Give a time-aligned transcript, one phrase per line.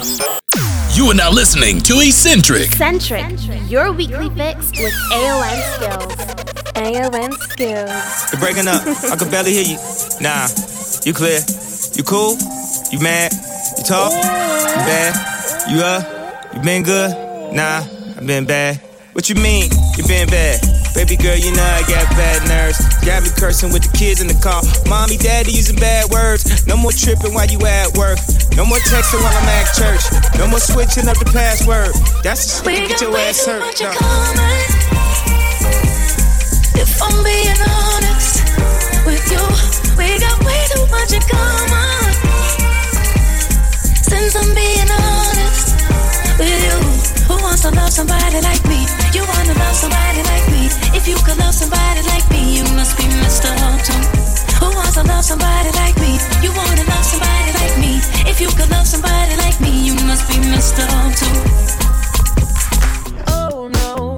[0.00, 2.68] You are now listening to Eccentric.
[2.68, 3.26] Eccentric,
[3.68, 6.16] your weekly fix with AON skills.
[6.74, 8.32] AON skills.
[8.32, 8.80] You're breaking up.
[9.12, 9.76] I can barely hear you.
[10.22, 10.48] Nah,
[11.04, 11.40] you clear.
[11.92, 12.38] You cool?
[12.90, 13.32] You mad?
[13.76, 14.12] You talk?
[14.12, 15.70] You bad?
[15.70, 16.54] You up?
[16.54, 17.10] You been good?
[17.54, 17.84] Nah,
[18.16, 18.76] I've been bad.
[19.12, 19.70] What you mean?
[19.98, 20.79] You been bad?
[20.94, 22.78] Baby girl, you know I got bad nerves.
[23.06, 24.62] Got me cursing with the kids in the car.
[24.88, 26.66] Mommy, daddy using bad words.
[26.66, 28.18] No more tripping while you at work.
[28.56, 30.02] No more texting while I'm at church.
[30.38, 31.94] No more switching up the password.
[32.22, 33.62] That's the shit get your ass hurt.
[33.80, 33.90] No.
[36.74, 38.42] If I'm being honest
[39.06, 39.44] with you,
[39.96, 42.12] we got way too much in common.
[44.02, 45.49] Since I'm being honest
[46.40, 46.78] with you,
[47.28, 48.88] who wants to love somebody like me?
[49.12, 50.72] You wanna love somebody like me?
[50.96, 54.00] If you could love somebody like me, you must be up too.
[54.60, 56.16] Who wants to love somebody like me?
[56.40, 58.00] You wanna love somebody like me?
[58.24, 61.36] If you could love somebody like me, you must be up too.
[63.28, 64.16] Oh no,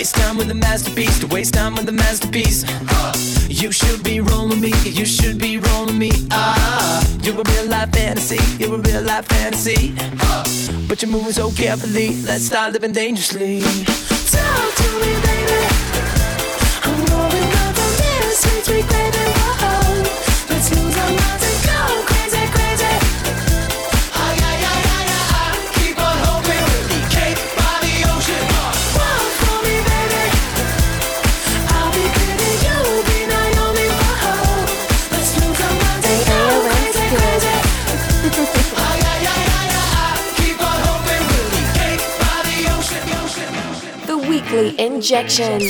[0.00, 2.64] waste time with the masterpiece, to waste time with the masterpiece.
[3.50, 6.10] You should be rolling me, you should be rolling me.
[6.30, 9.92] Ah, you're a real life fantasy, you're a real life fantasy.
[10.88, 13.60] But you're moving so carefully, let's start living dangerously.
[13.60, 15.60] Talk to me, baby.
[16.86, 19.89] I'm going up on this sweet, baby.
[44.78, 45.60] Injection.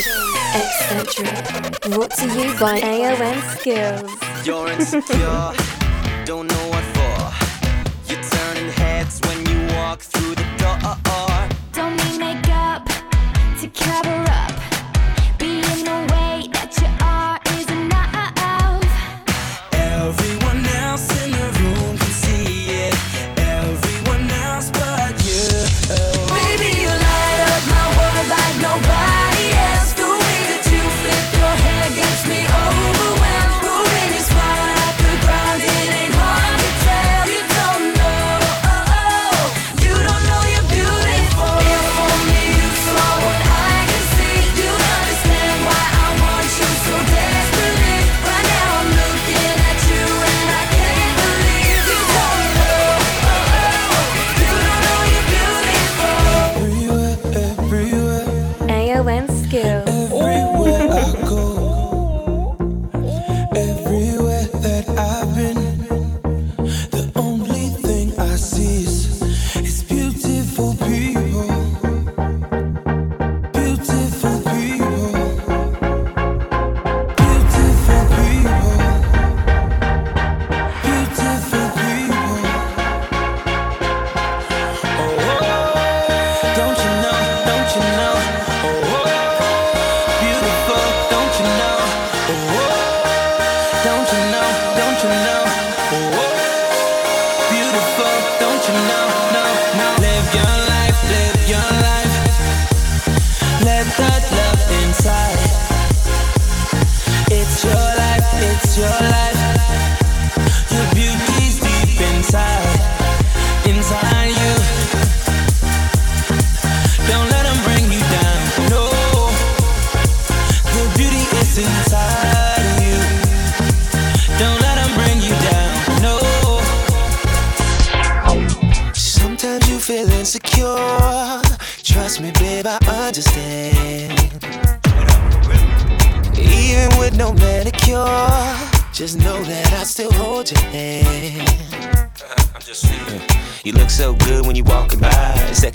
[0.55, 1.81] Eccentric.
[1.83, 4.11] Brought to you by AON skills.
[4.45, 5.53] You're insecure,
[6.25, 8.13] don't know what for.
[8.13, 10.35] You're turning heads when you walk through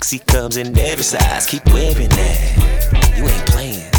[0.06, 1.46] Sexy comes in every size.
[1.46, 3.16] Keep wearing that.
[3.16, 3.90] You ain't playing.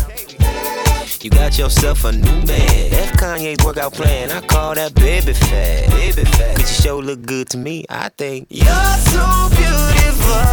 [1.19, 2.93] You got yourself a new man.
[2.93, 4.31] F Kanye's workout plan.
[4.31, 5.89] I call that baby fat.
[5.89, 6.55] Baby fat.
[6.55, 7.83] Cause you sure look good to me.
[7.89, 8.65] I think You're
[9.11, 10.47] so beautiful.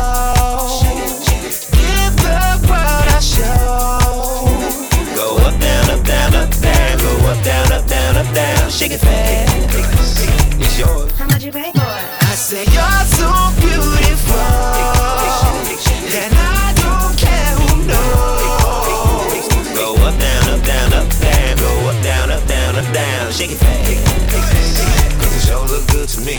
[1.78, 4.10] Give the world a show.
[5.14, 6.98] go up, down, up, down, up, down.
[6.98, 8.70] Go up, down, up, down, up, down.
[8.70, 9.54] Shake it fast.
[10.58, 11.12] It's yours.
[11.12, 12.22] How much you pay for it?
[12.22, 13.43] I say you're so
[22.94, 24.30] down, shake it fast.
[25.20, 26.38] Cause it sure look good to me.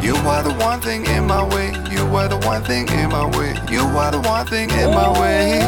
[0.00, 1.72] You are the one thing in my way.
[1.90, 3.54] You are the one thing in my way.
[3.68, 5.58] You are the one thing in my way.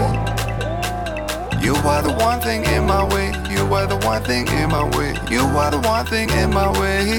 [1.60, 3.32] You are the one thing in my way.
[3.50, 5.14] You are the one thing in my way.
[5.30, 7.18] You are the one thing in my way.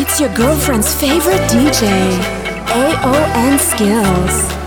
[0.00, 1.86] It's your girlfriend's favorite DJ,
[2.74, 4.57] AON Skills.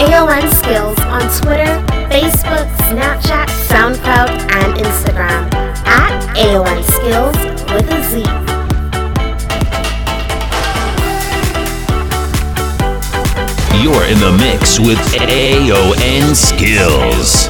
[0.00, 1.68] AON Skills on Twitter,
[2.08, 5.52] Facebook, Snapchat, SoundCloud, and Instagram
[5.84, 7.36] at AON Skills
[7.70, 8.22] with a Z.
[13.82, 17.49] You're in the mix with AON Skills.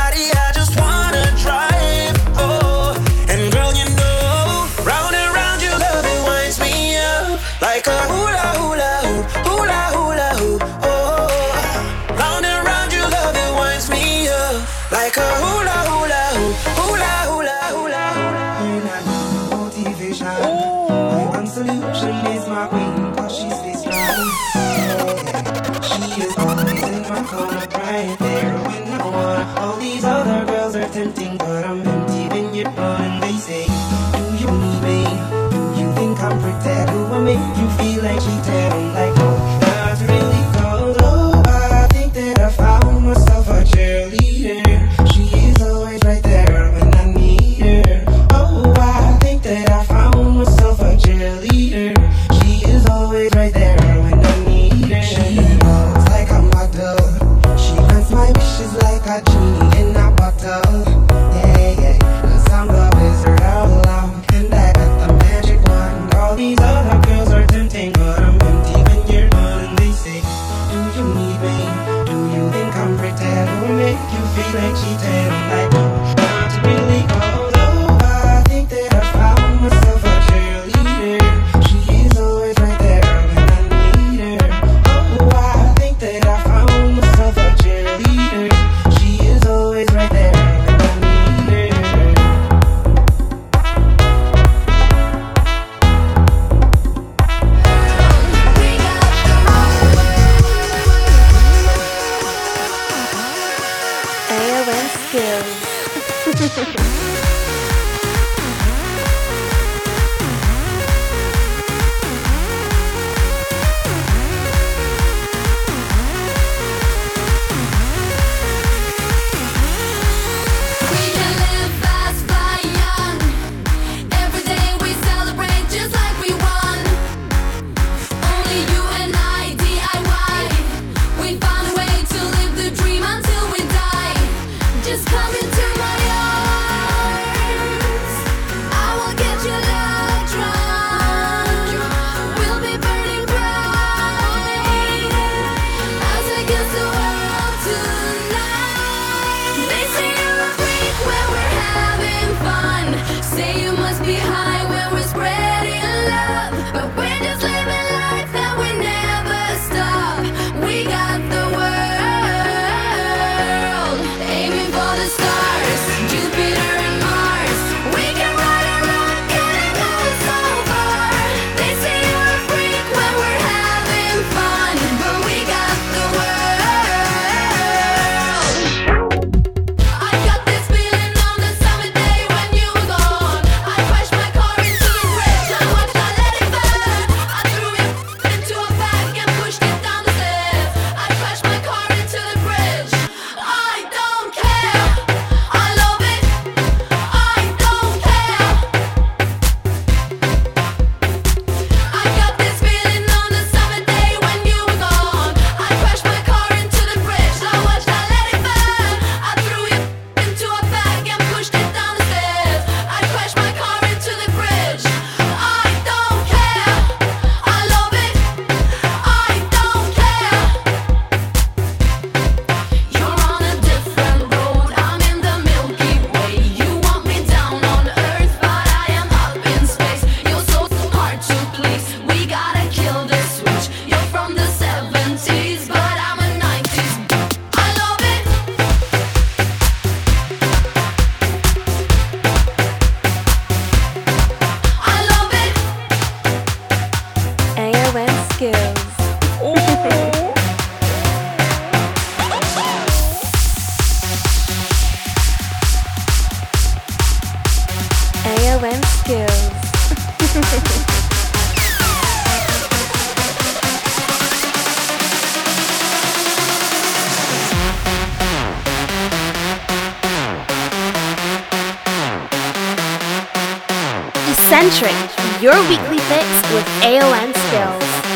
[275.69, 278.10] Weekly fix with AON Skills.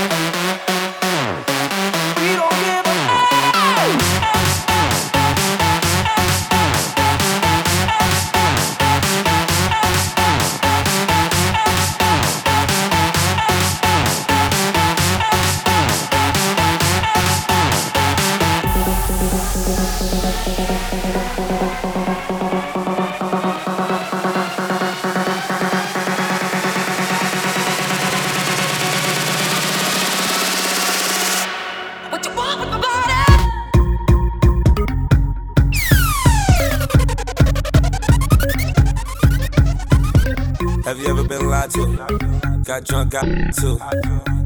[42.82, 43.78] got drunk out too.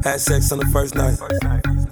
[0.04, 1.18] Had sex on the first night,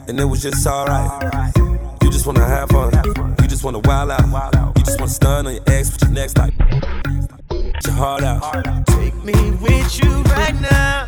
[0.08, 1.56] and it was just alright.
[2.02, 2.92] You just wanna have fun,
[3.40, 6.38] you just wanna wild out, you just wanna stun on your ex with your next
[6.38, 6.54] like.
[7.84, 8.86] Your heart out.
[8.86, 11.07] Take me with you right now.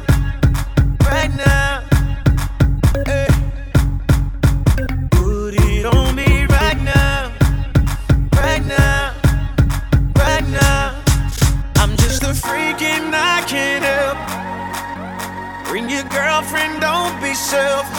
[17.31, 17.97] be selfish.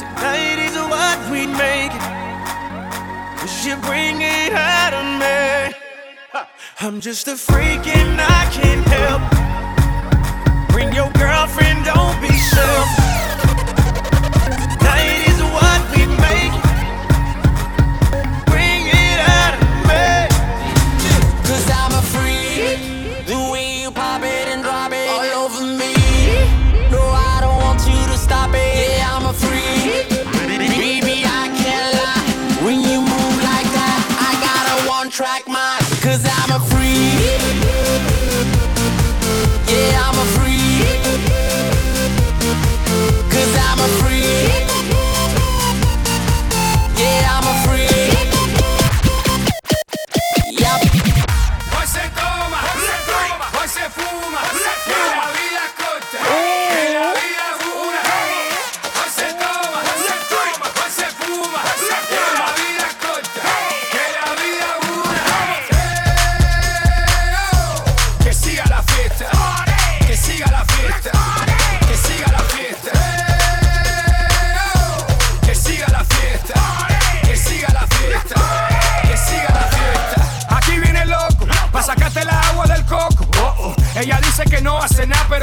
[0.00, 1.94] Tonight is what we make.
[3.38, 6.42] Cause you bring it out of me.
[6.80, 9.22] I'm just a freak and I can't help.
[10.70, 12.99] Bring your girlfriend, don't be selfish.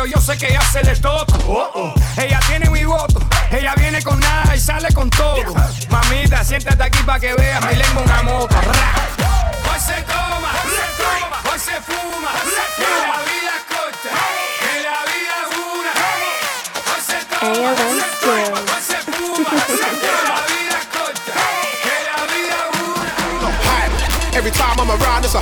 [0.10, 1.26] Yo sé que hace de todo.
[1.48, 1.94] Oh, oh.
[2.22, 3.20] Ella tiene mi voto,
[3.52, 5.38] ella viene con nada y sale con todo.
[5.90, 8.56] Mamita, siéntate aquí pa' que veas mi lengua una moto.
[8.56, 8.94] Ra.
[9.70, 10.52] Hoy se toma,
[11.52, 12.32] hoy se fuma,
[12.76, 14.10] que la vida es corta,
[14.60, 15.92] que la vida es una.
[16.92, 17.70] Hoy se toma,
[18.74, 21.34] hoy se fuma, que la vida es corta,
[21.84, 23.52] que la vida es una.
[23.68, 24.36] hype.
[24.38, 25.42] Every time I'm around, it's a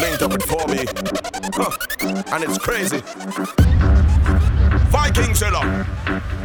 [0.00, 0.84] Linked up with me,
[1.54, 1.70] huh.
[2.32, 3.02] and it's crazy.
[5.02, 5.58] Viking Zilla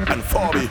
[0.10, 0.24] and
[0.58, 0.66] me,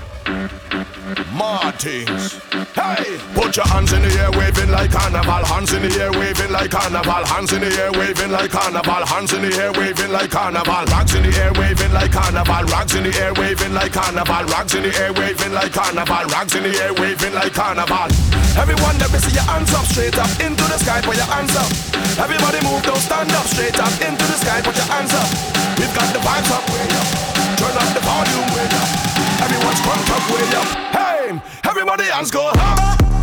[1.38, 2.42] Martins.
[2.74, 5.46] Hey, put your hands in the air, waving like carnival.
[5.46, 7.22] Hands in the air, waving like carnival.
[7.30, 9.06] Hands in the air, waving like carnival.
[9.06, 10.82] Hands in the air, waving like carnival.
[10.82, 12.66] Rags in the air, waving like carnival.
[12.74, 14.42] Rags in the air, waving like carnival.
[14.50, 16.26] Rags in the air, waving like carnival.
[16.26, 18.10] Rags in the air, waving like carnival.
[18.58, 20.98] Everyone, let me see your hands up, straight up into the sky.
[21.06, 21.70] Put your hands up.
[22.18, 24.58] Everybody move, don't stand up, straight up into the sky.
[24.58, 25.30] Put your hands up.
[25.78, 27.25] We've got the vibes up, way up.
[27.66, 29.42] Turn up the volume, way up.
[29.42, 30.68] Everyone's crunk up, way up.
[30.94, 33.15] Hey, everybody, hands go up.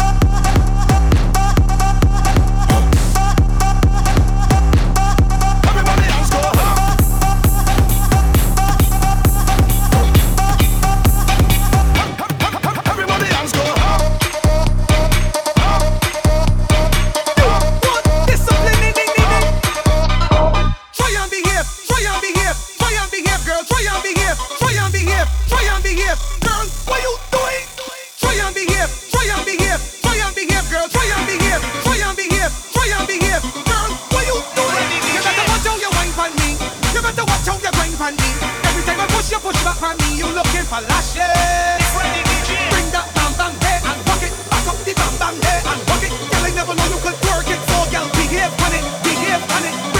[39.23, 41.15] If you push back on me, you looking for lashes.
[41.15, 44.35] Bring that bam bam there and rock it.
[44.51, 46.11] Back up the bam bam there and rock it.
[46.11, 47.59] Girl, I never know you could work it.
[47.71, 49.92] So girl, behave on it, behave on it.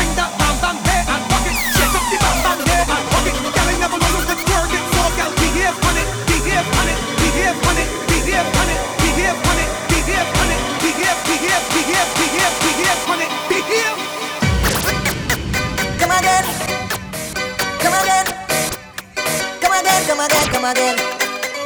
[20.64, 20.96] Armageddon.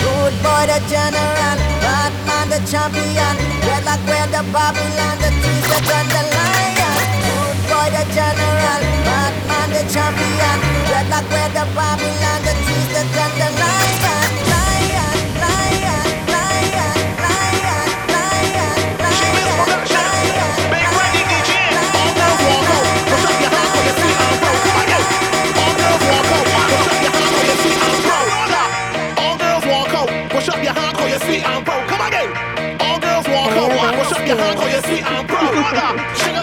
[0.02, 3.36] Good boy the general, Bad man, the champion.
[3.62, 6.98] Red like where the Babylon, the teacher and the lion.
[7.22, 10.58] Good boy the general, Bad man, the champion.
[10.90, 14.07] Red like where the Babylon, the teacher and the lion.
[31.38, 31.88] sweet and proud.
[31.88, 32.82] Come again.
[32.82, 36.18] All girls walk up, walk, up, shake your hand, call oh, you sweet and proud.
[36.18, 36.37] Sugar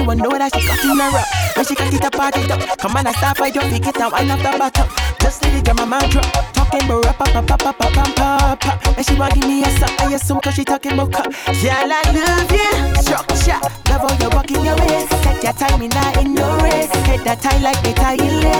[0.00, 1.28] you know that she got in a rap.
[1.56, 2.78] When she got it up, party up.
[2.78, 4.12] Come on, I stop, by your fidget pick it up.
[4.12, 4.88] I love the bottom.
[5.20, 6.26] Just let it get my mind drop.
[6.54, 8.96] Talking about rap, pop, pop, pop, pop, pop, pop.
[8.96, 11.26] And she want give me a suck, I assume, cause she talking about cup.
[11.26, 12.70] Girl, I love ya.
[13.00, 13.60] Structure.
[13.90, 15.08] Love how you're walking your ways.
[15.22, 16.90] Set your time in, not in no race.
[17.06, 18.14] Head that tie like a tie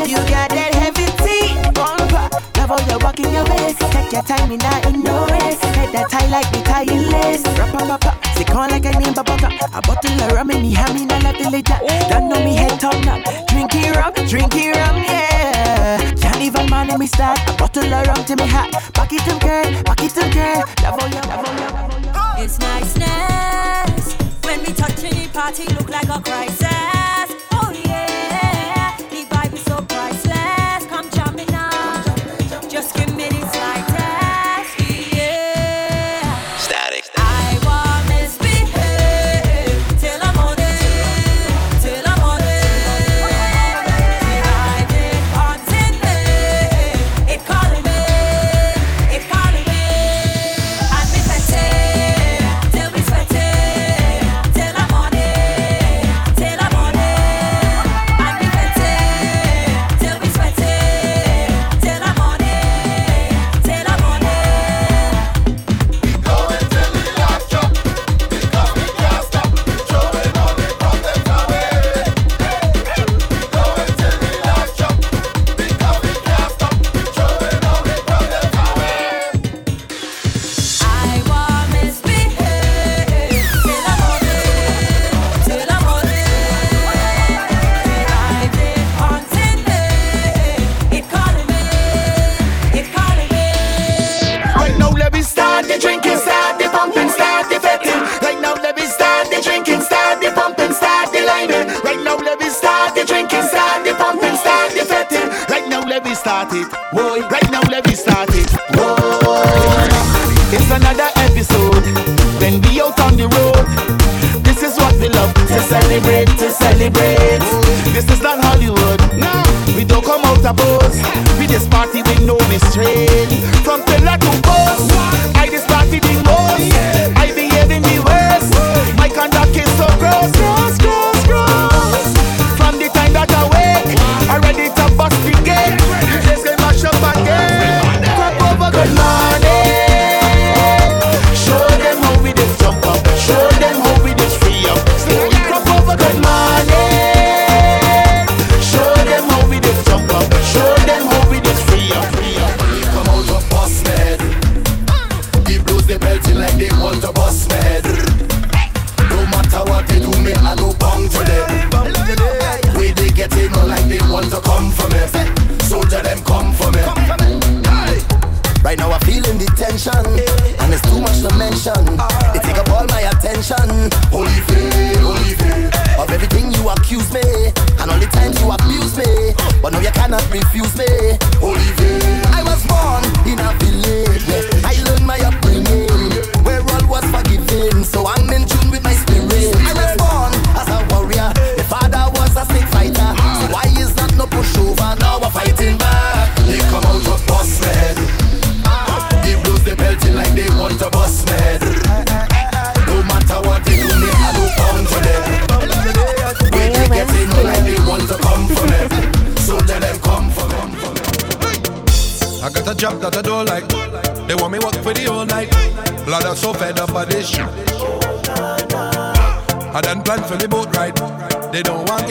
[0.07, 0.50] You got
[4.11, 5.63] Take your time me that in no race.
[5.79, 7.47] Head that tie like me tie in lace.
[7.55, 9.55] Rap up up, they call like I mean babaka.
[9.71, 11.79] A bottle of rum in me hand in a little later.
[12.11, 13.23] Don't know me head top now.
[13.47, 16.11] Drinking rum, drinking rum, yeah.
[16.19, 17.39] Can't even man me start.
[17.47, 18.75] A bottle of rum to me hat.
[18.95, 20.59] Back it up, girl, back it up, girl.
[20.83, 21.31] Love all love
[22.11, 22.43] all.
[22.43, 27.30] It's niceness when me touching the party look like a crisis.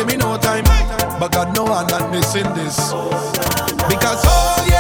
[0.10, 0.64] me no time.
[1.20, 2.78] But God know I'm not missing this.
[3.90, 4.79] Because oh yeah.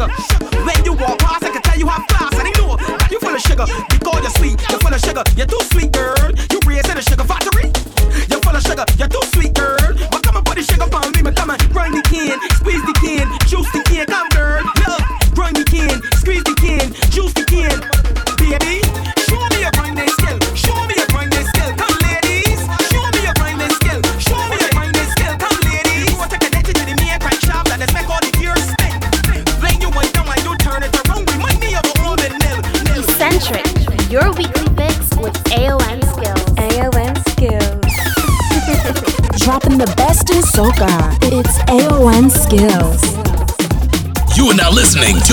[0.00, 0.39] Sucker.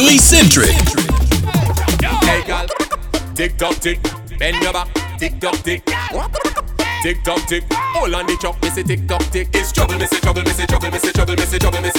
[0.07, 0.71] Lee Centric.
[2.23, 2.65] Hey, gal,
[3.35, 3.99] tick tock tick,
[4.39, 4.87] bend your back,
[5.19, 5.83] tick tock tick.
[7.03, 9.49] Tick tock tick, hold on the chop, miss tick tock tick.
[9.53, 11.96] It's trouble, miss trouble, miss trouble, miss trouble, miss trouble, miss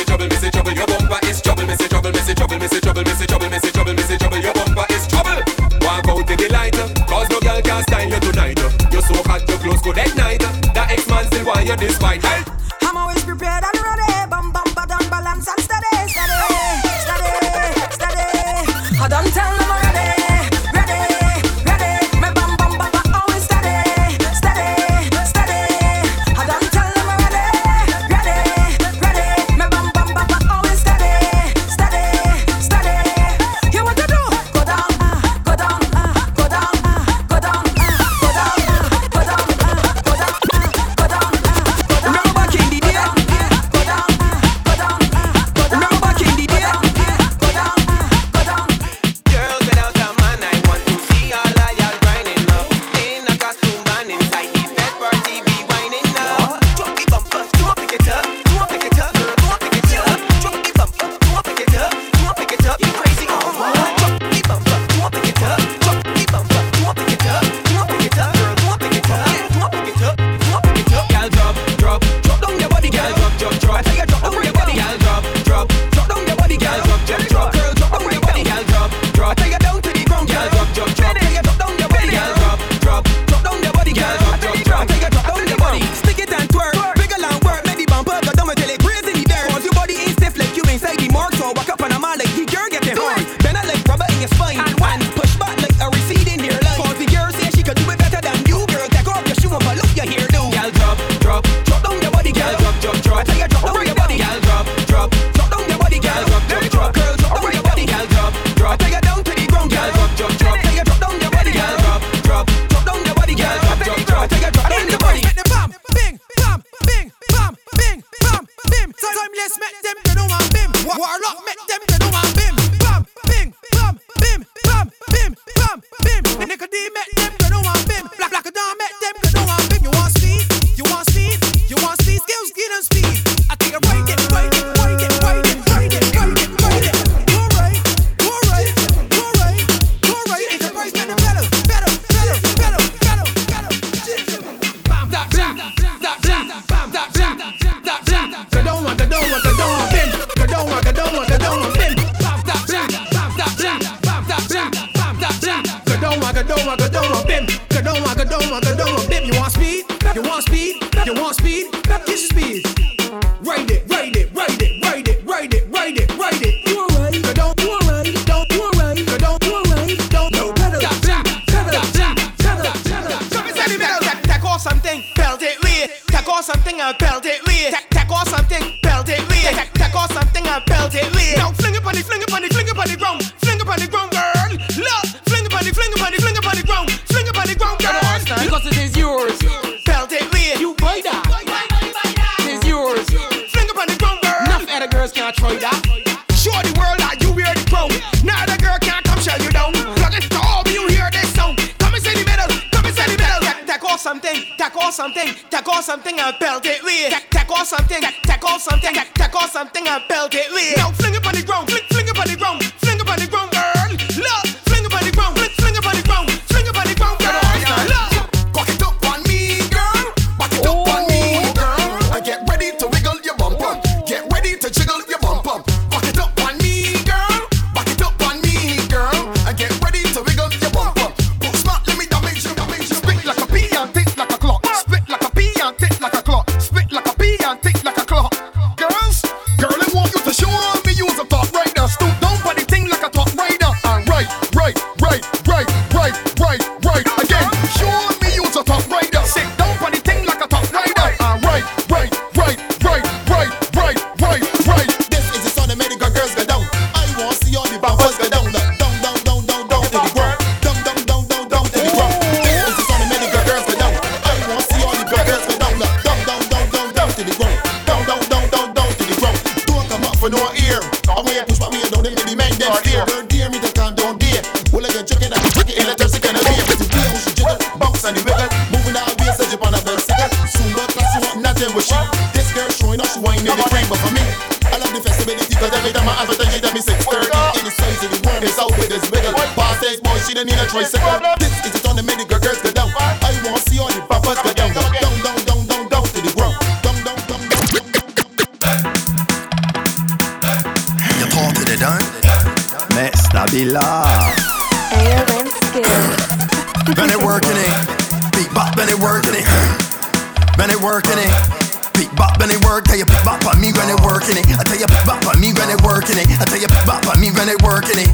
[316.09, 316.40] working it.
[316.40, 318.11] I tell you beat bop on me when it working it.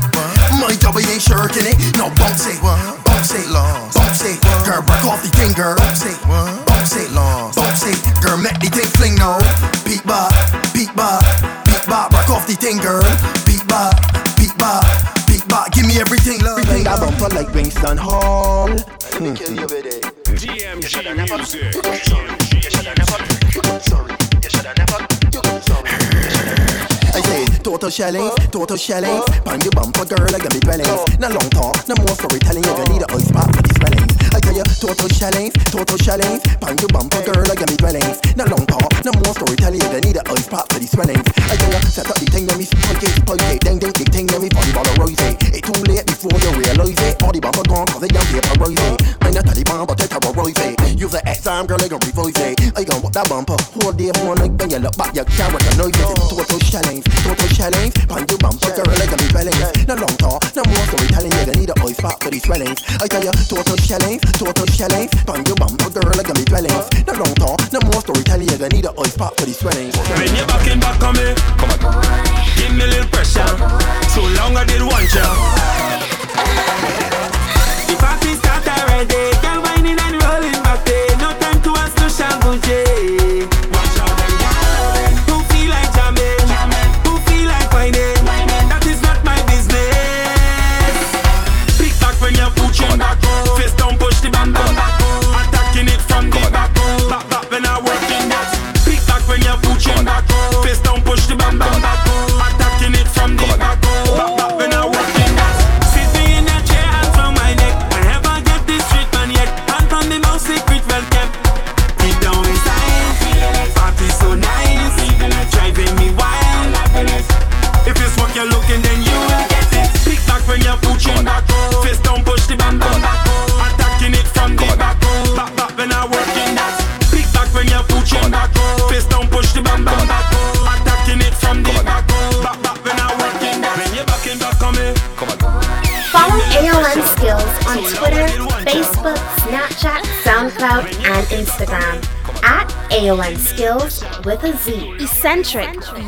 [0.58, 1.78] My job ain't shirking it.
[1.96, 3.46] No bounce it, bounce it,
[3.94, 4.38] bounce it.
[4.66, 5.76] Girl, break off the thing, girl.
[5.76, 7.98] Bounce it, bounce it, bounce it.
[8.22, 9.38] Girl, make the thing fling now.
[9.84, 10.32] Beat bop,
[10.74, 11.22] beat bop,
[11.64, 12.10] beat bop.
[12.10, 13.04] Break off the thing, girl.
[13.46, 13.94] Beat bop,
[14.36, 14.84] beat bop,
[15.26, 15.70] beat bop.
[15.72, 16.64] Give me everything, love.
[16.66, 18.68] Bring that bumper like Winston Hall.
[19.14, 19.34] Hmm.
[20.34, 20.82] DMG
[21.14, 21.64] music.
[23.56, 24.13] I
[27.64, 29.22] total shelling, total shelling.
[29.44, 31.18] Pan your bumper, girl, I got me dwellings.
[31.18, 32.62] No long talk, no more storytelling.
[32.62, 34.03] You're gonna need a ice spot for the swellings.
[34.34, 36.42] I tell you, total shelling, total shelling.
[36.58, 38.18] Pan your bumper, girl, I got me dwellings.
[38.34, 39.78] No long talk, no more storytelling.
[39.78, 41.22] You gonna need a ice spot for the swellings.
[41.46, 43.62] I tell you, set up the thing, let me spike it, spike it.
[43.62, 45.14] Ding, ding, ding, ding, let me party ball a rose.
[45.54, 47.22] It's too late before you realize it.
[47.22, 48.82] All the bumper gone, cause they young paper rose.
[49.22, 50.98] I'm not Taliban, but they terrorize it.
[50.98, 52.58] Use the X time, girl, I gon' revoice it.
[52.74, 55.54] I gon' walk that bumper, hold the phone like when you look back, you can't
[55.54, 56.10] recognize it.
[56.26, 57.94] Total shelling, total shelling.
[58.10, 59.62] Pan your bumper, girl, I got me dwellings.
[59.86, 61.30] No long talk, no more storytelling.
[61.30, 62.82] You gonna need a ice spot for the swellings.
[62.98, 65.08] I tell you, total shelling, total shelling.
[65.26, 66.86] Pan your bumper, girl, I got me dwellings.
[67.06, 68.48] No long talk, no more storytelling.
[68.48, 69.96] You gonna need a ice spot for the swellings.
[69.96, 71.80] When you back in back on me, come on.
[72.56, 73.46] Give me a little pressure.
[74.14, 74.63] So long I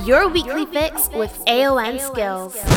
[0.04, 2.75] your weekly fix with AON Skills.